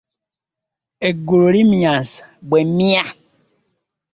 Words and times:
Eggulu 1.07 1.47
limyansa 1.55 2.23
be 2.49 2.57
mmya. 2.67 3.03